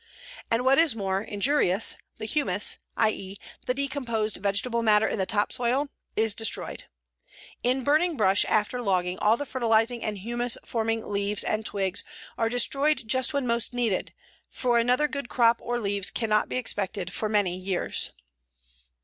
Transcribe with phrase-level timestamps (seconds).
[0.49, 3.11] And, what is more injurious, the humus i.
[3.11, 6.85] e., the decomposed vegetable matter in the top soil is destroyed.
[7.61, 12.03] In burning brush after logging all the fertilizing and humus forming leaves and twigs
[12.35, 14.11] are destroyed just when most needed,
[14.49, 18.11] for another good crop or leaves cannot be expected for many years.